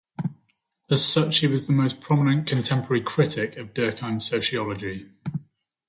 As 0.89 1.05
such 1.05 1.37
he 1.41 1.45
was 1.47 1.67
the 1.67 1.73
most 1.73 2.01
prominent 2.01 2.47
contemporary 2.47 3.03
critic 3.03 3.55
of 3.57 3.75
Durkheim's 3.75 4.25
sociology. 4.27 5.11